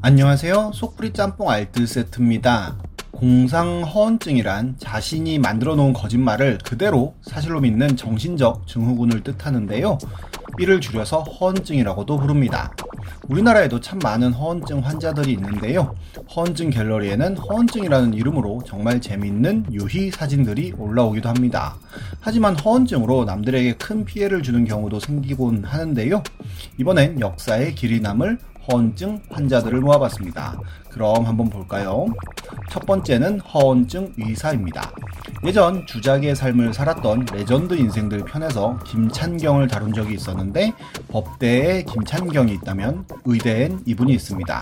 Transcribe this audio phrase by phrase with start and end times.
[0.00, 0.70] 안녕하세요.
[0.74, 2.76] 속풀이 짬뽕 알뜰 세트입니다.
[3.10, 9.98] 공상 허언증이란 자신이 만들어 놓은 거짓말을 그대로 사실로 믿는 정신적 증후군을 뜻하는데요.
[10.60, 12.72] 이를 줄여서 허언증이라고도 부릅니다.
[13.28, 15.96] 우리나라에도 참 많은 허언증 환자들이 있는데요.
[16.34, 21.76] 허언증 갤러리에는 허언증이라는 이름으로 정말 재밌는 유희 사진들이 올라오기도 합니다.
[22.20, 26.22] 하지만 허언증으로 남들에게 큰 피해를 주는 경우도 생기곤 하는데요.
[26.78, 28.38] 이번엔 역사에 길이 남을
[28.70, 30.60] 허언증 환자들을 모아봤습니다.
[30.90, 32.06] 그럼 한번 볼까요?
[32.70, 34.90] 첫 번째는 허언증 의사입니다.
[35.44, 40.72] 예전 주작의 삶을 살았던 레전드 인생들 편에서 김찬경을 다룬 적이 있었는데
[41.08, 44.60] 법대에 김찬경이 있다면 의대엔 이분이 있습니다.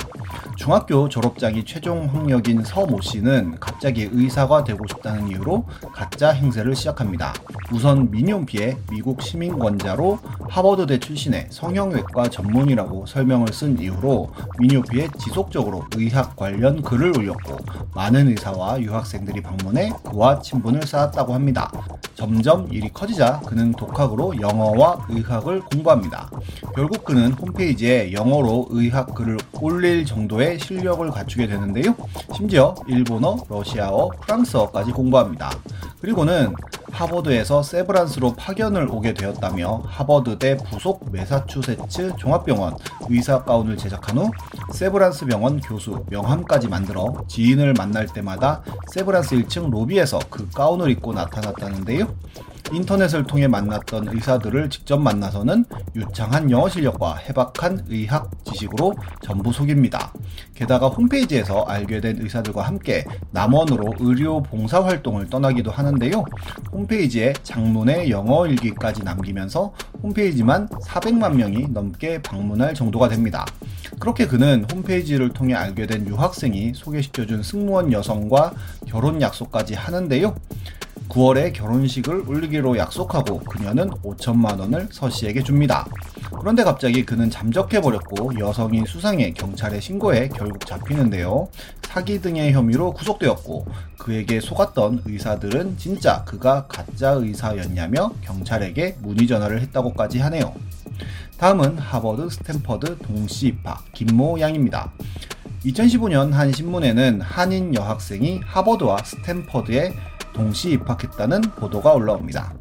[0.56, 7.32] 중학교 졸업장이 최종 학력인 서모 씨는 갑자기 의사가 되고 싶다는 이유로 가짜 행세를 시작합니다.
[7.72, 16.82] 우선 민용피의 미국 시민권자로 하버드대 출신의 성형외과 전문이라고 설명을 쓴 이후로 민용피에 지속적으로 의학 관련
[16.82, 17.58] 글을 올렸고
[17.94, 21.70] 많은 의사와 유학생들이 방문해 그와 친분을 쌓았다고 합니다.
[22.16, 26.30] 점점 일이 커지자 그는 독학으로 영어와 의학을 공부합니다.
[26.74, 31.94] 결국 그는 홈페이지에 영어로 의학 글을 올릴 정도의 실력을 갖추게 되는데요.
[32.34, 35.50] 심지어 일본어, 러시아어, 프랑스어까지 공부합니다.
[36.00, 36.54] 그리고는
[36.90, 42.76] 하버드에서 세브란스로 파견을 오게 되었다며 하버드대 부속 메사추세츠 종합병원
[43.10, 44.30] 의사 가운을 제작한 후
[44.72, 52.05] 세브란스 병원 교수 명함까지 만들어 지인을 만날 때마다 세브란스 1층 로비에서 그 가운을 입고 나타났다는데요.
[52.72, 60.12] 인터넷을 통해 만났던 의사들을 직접 만나서는 유창한 영어 실력과 해박한 의학 지식으로 전부 속입니다.
[60.54, 66.24] 게다가 홈페이지에서 알게 된 의사들과 함께 남원으로 의료 봉사 활동을 떠나기도 하는데요.
[66.72, 73.46] 홈페이지에 장문의 영어 일기까지 남기면서 홈페이지만 400만 명이 넘게 방문할 정도가 됩니다.
[73.98, 78.52] 그렇게 그는 홈페이지를 통해 알게 된 유학생이 소개시켜준 승무원 여성과
[78.86, 80.34] 결혼 약속까지 하는데요.
[81.08, 85.86] 9월에 결혼식을 올리기로 약속하고 그녀는 5천만 원을 서 씨에게 줍니다.
[86.38, 91.48] 그런데 갑자기 그는 잠적해버렸고 여성이 수상해 경찰에 신고해 결국 잡히는데요.
[91.82, 93.66] 사기 등의 혐의로 구속되었고
[93.98, 100.54] 그에게 속았던 의사들은 진짜 그가 가짜 의사였냐며 경찰에게 문의 전화를 했다고까지 하네요.
[101.38, 104.92] 다음은 하버드 스탠퍼드 동시 입학 김모 양입니다.
[105.64, 109.92] 2015년 한 신문에는 한인 여학생이 하버드와 스탠퍼드에
[110.36, 112.52] 동시 입학했다는 보도가 올라옵니다.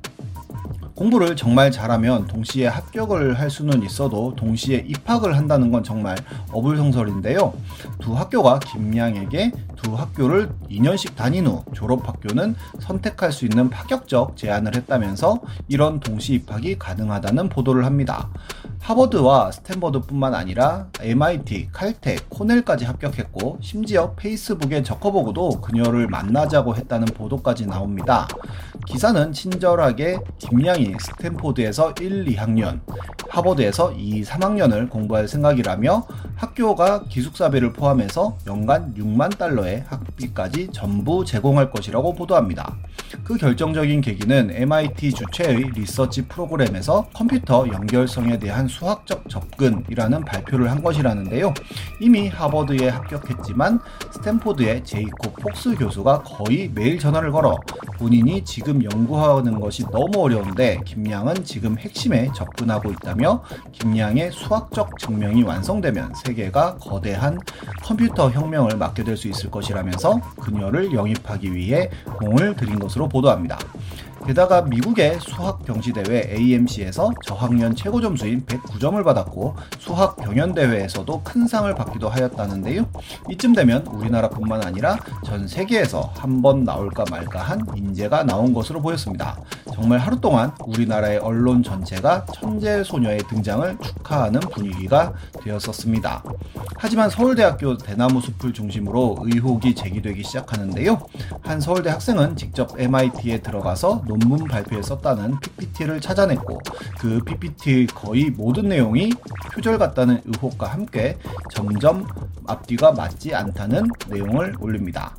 [0.96, 6.16] 공부를 정말 잘하면 동시에 합격을 할 수는 있어도 동시에 입학을 한다는 건 정말
[6.54, 7.54] 어불성설인데요.
[8.00, 14.74] 두 학교가 김양에게 두 학교를 2년씩 다닌 후 졸업 학교는 선택할 수 있는 파격적 제안을
[14.74, 18.30] 했다면서 이런 동시 입학이 가능하다는 보도를 합니다.
[18.86, 28.28] 하버드와 스탠버드뿐만 아니라 MIT, 칼텍, 코넬까지 합격했고 심지어 페이스북의 저커버그도 그녀를 만나자고 했다는 보도까지 나옵니다.
[28.86, 32.82] 기사는 친절하게 김양이 스탠포드에서 1, 2학년,
[33.28, 42.14] 하버드에서 2, 3학년을 공부할 생각이라며 학교가 기숙사비를 포함해서 연간 6만 달러의 학비까지 전부 제공할 것이라고
[42.14, 42.78] 보도합니다.
[43.24, 51.54] 그 결정적인 계기는 MIT 주최의 리서치 프로그램에서 컴퓨터 연결성에 대한 수학적 접근이라는 발표를 한 것이라는데요.
[52.00, 53.80] 이미 하버드에 합격했지만
[54.12, 57.58] 스탠포드의 제이콥 폭스 교수가 거의 매일 전화를 걸어
[57.98, 63.42] 본인이 지금 연구하는 것이 너무 어려운데 김양은 지금 핵심에 접근하고 있다며
[63.72, 67.40] 김양의 수학적 증명이 완성되면 세계가 거대한
[67.84, 73.58] 컴퓨터 혁명을 맡게 될 수 있을 것이라면서 그녀를 영입하기 위해 공을 들인 것으로 보도합니다.
[74.26, 81.48] 게다가 미국의 수학 병시 대회 AMC에서 저학년 최고 점수인 109점을 받았고 수학 경연 대회에서도 큰
[81.48, 82.86] 상을 받기도 하였다는데요.
[83.30, 89.38] 이쯤 되면 우리나라뿐만 아니라 전 세계에서 한 번 나올까 말까 한 인재가 나온 것으로 보였습니다.
[89.74, 96.24] 정말 하루 동안 우리나라의 언론 전체가 천재 소녀의 등장을 축하하는 분위기가 되었었습니다.
[96.78, 101.00] 하지만 서울대학교 대나무 숲을 중심으로 의혹이 제기되기 시작하는데요.
[101.42, 106.60] 한 서울대 학생은 직접 MIT에 들어가서 논문 발표에 썼다는 PPT를 찾아냈고
[107.00, 109.12] 그 PPT의 거의 모든 내용이
[109.54, 111.18] 표절 같다는 의혹과 함께
[111.52, 112.08] 점점
[112.48, 115.16] 앞뒤가 맞지 않다는 내용을 올립니다.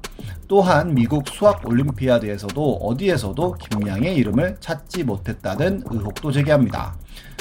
[0.48, 6.96] 또한 미국 수학 올림피아드에서도 어디에서도 김양의 이름을 찾지 못했다는 의혹도 제기합니다.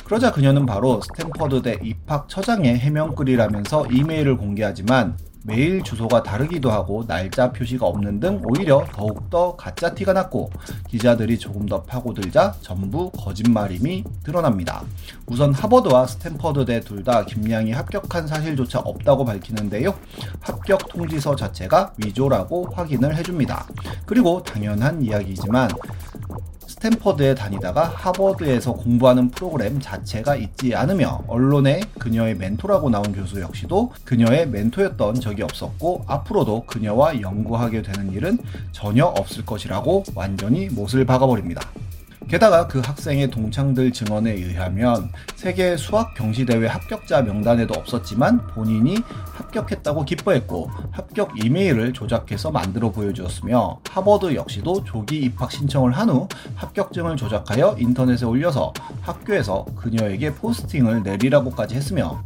[0.05, 5.17] 그러자 그녀는 바로 스탠퍼드대 입학 처장의 해명글이라면서 이메일을 공개하지만
[5.47, 10.50] 메일 주소가 다르기도 하고 날짜 표시가 없는 등 오히려 더욱더 가짜 티가 났고
[10.88, 14.83] 기자들이 조금 더 파고들자 전부 거짓말임이 드러납니다.
[15.27, 19.94] 우선 하버드와 스탠퍼드대 둘 다 김양이 합격한 사실조차 없다고 밝히는데요.
[20.39, 23.68] 합격 통지서 자체가 위조라고 확인을 해줍니다.
[24.07, 25.69] 그리고 당연한 이야기지만
[26.85, 34.47] 스탠퍼드에 다니다가 하버드에서 공부하는 프로그램 자체가 있지 않으며 언론에 그녀의 멘토라고 나온 교수 역시도 그녀의
[34.49, 38.37] 멘토였던 적이 없었고 앞으로도 그녀와 연구하게 되는 일은
[38.71, 41.61] 전혀 없을 것이라고 완전히 못을 박아버립니다.
[42.27, 48.98] 게다가 그 학생의 동창들 증언에 의하면 세계 수학 경시대회 합격자 명단에도 없었지만 본인이
[49.33, 57.16] 합격했다고 기뻐했고 합격 이메일을 조작해서 만들어 보여주었으며 하버드 역시도 조기 입학 신청을 한 후 합격증을
[57.18, 62.24] 조작하여 인터넷에 올려서 학교에서 그녀에게 포스팅을 내리라고까지 했으며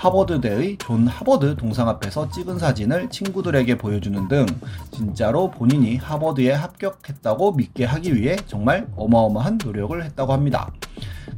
[0.00, 4.46] 하버드대의 존 하버드 동상 앞에서 찍은 사진을 친구들에게 보여주는 등
[4.90, 10.72] 진짜로 본인이 하버드에 합격했다고 믿게 하기 위해 정말 어마어마한 노력을 했다고 합니다.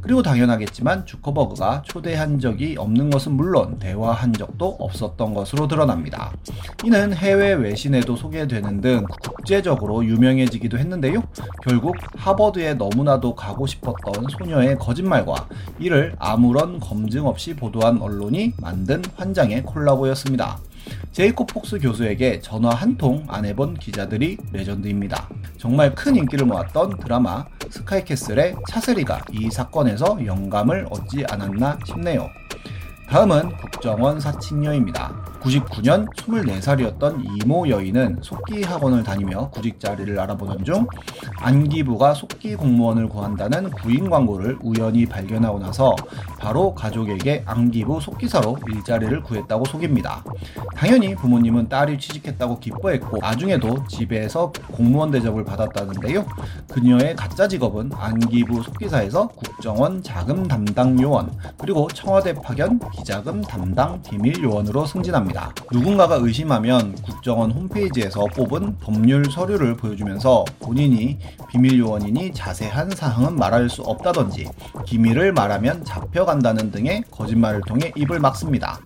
[0.01, 6.33] 그리고 당연하겠지만 주커버그가 초대한 적이 없는 것은 물론 대화한 적도 없었던 것으로 드러납니다.
[6.85, 11.23] 이는 해외 외신에도 소개되는 등 국제적으로 유명해지기도 했는데요.
[11.63, 15.49] 결국 하버드에 너무나도 가고 싶었던 소녀의 거짓말과
[15.79, 20.59] 이를 아무런 검증 없이 보도한 언론이 만든 환장의 콜라보였습니다.
[21.13, 25.29] 제이콥 폭스 교수에게 전화 한 통 안 해본 기자들이 레전드입니다.
[25.59, 32.29] 정말 큰 인기를 모았던 드라마 스카이캐슬의 차세리가 이 사건에서 영감을 얻지 않았나 싶네요.
[33.09, 35.32] 다음은 국정원 사칭녀입니다.
[35.43, 40.87] 99년 24살이었던 이모 여인은 속기 학원을 다니며 구직 자리를 알아보던 중
[41.39, 45.97] 안기부가 속기 공무원을 구한다는 구인 광고를 우연히 발견하고 나서
[46.39, 50.25] 바로 가족에게 안기부 속기사로 일자리를 구했다고 속입니다.
[50.77, 56.25] 당연히 부모님은 딸이 취직했다고 기뻐했고 나중에도 집에서 공무원 대접을 받았다는데요.
[56.69, 64.43] 그녀의 가짜 직업은 안기부 속기사에서 국정원 자금 담당 요원 그리고 청와대 파견 기자금 담당 비밀
[64.43, 65.32] 요원으로 승진합니다.
[65.73, 71.19] 누군가가 의심하면 국정원 홈페이지에서 뽑은 법률 서류를 보여주면서 본인이
[71.49, 74.49] 비밀 요원이니 자세한 사항은 말할 수 없다든지
[74.87, 78.81] 기밀을 말하면 잡혀간다는 등의 거짓말을 통해 입을 막습니다.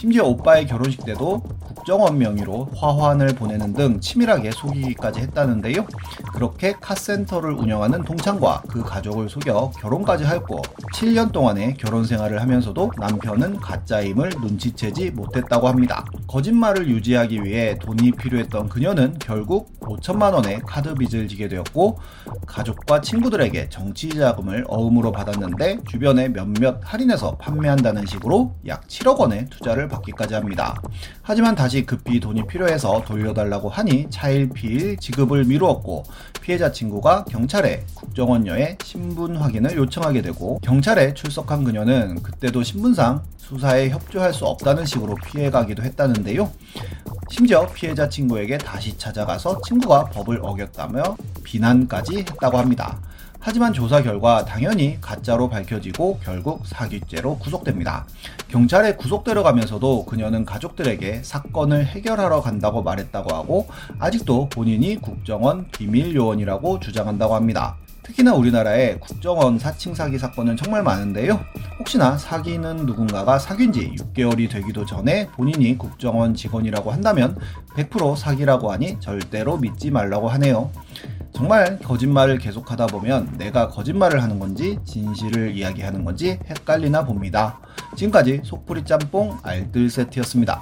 [0.00, 5.84] 심지어 오빠의 결혼식 때도 국정원 명의로 화환을 보내는 등 치밀하게 속이기까지 했다는데요.
[6.32, 10.62] 그렇게 카센터를 운영하는 동창과 그 가족을 속여 결혼까지 했고
[10.94, 16.06] 7년 동안의 결혼 생활을 하면서도 남편은 가짜임을 눈치채지 못했다고 합니다.
[16.28, 21.98] 거짓말을 유지하기 위해 돈이 필요했던 그녀는 결국 5천만 원의 카드 빚을 지게 되었고
[22.46, 29.88] 가족과 친구들에게 정치 자금을 어음으로 받았는데 주변에 몇몇 할인해서 판매한다는 식으로 약 7억 원의 투자를
[29.88, 30.80] 받기까지 합니다.
[31.22, 36.04] 하지만 다시 급히 돈이 필요해서 돌려달라고 하니 차일피일 지급을 미루었고
[36.40, 44.32] 피해자 친구가 경찰에 국정원녀의 신분 확인을 요청하게 되고 경찰에 출석한 그녀는 그때도 신분상 수사에 협조할
[44.32, 46.50] 수 없다는 식으로 피해가기도 했다는데요.
[47.30, 52.98] 심지어 피해자 친구에게 다시 찾아가서 친구가 법을 어겼다며 비난까지 했다고 합니다.
[53.38, 58.04] 하지만 조사 결과 당연히 가짜로 밝혀지고 결국 사기죄로 구속됩니다.
[58.48, 63.68] 경찰에 구속되어가면서도 그녀는 가족들에게 사건을 해결하러 간다고 말했다고 하고
[63.98, 67.76] 아직도 본인이 국정원 비밀 요원이라고 주장한다고 합니다.
[68.10, 71.38] 특히나 우리나라에 국정원 사칭 사기 사건은 정말 많은데요.
[71.78, 77.38] 혹시나 사기는 누군가가 사귄 지 6개월이 되기도 전에 본인이 국정원 직원이라고 한다면
[77.76, 80.72] 100% 사기라고 하니 절대로 믿지 말라고 하네요.
[81.32, 87.60] 정말 거짓말을 계속하다 보면 내가 거짓말을 하는 건지 진실을 이야기하는 건지 헷갈리나 봅니다.
[87.96, 90.58] 지금까지 속풀이 짬뽕 알뜰 세트였습니다.